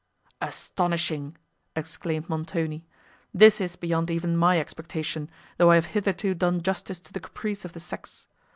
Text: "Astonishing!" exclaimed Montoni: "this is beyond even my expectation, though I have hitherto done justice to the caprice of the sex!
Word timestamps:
"Astonishing!" 0.41 1.37
exclaimed 1.75 2.27
Montoni: 2.27 2.83
"this 3.35 3.61
is 3.61 3.75
beyond 3.75 4.09
even 4.09 4.35
my 4.35 4.59
expectation, 4.59 5.29
though 5.57 5.69
I 5.69 5.75
have 5.75 5.85
hitherto 5.93 6.33
done 6.33 6.63
justice 6.63 6.99
to 7.01 7.13
the 7.13 7.19
caprice 7.19 7.65
of 7.65 7.73
the 7.73 7.79
sex! 7.79 8.25